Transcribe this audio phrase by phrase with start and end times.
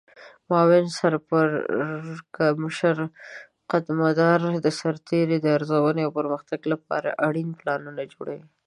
[0.49, 2.97] معاون سرپرکمشر
[3.71, 8.47] قدمدار د سرتیرو د ارزونې او پرمختګ لپاره اړین پلانونه جوړوي.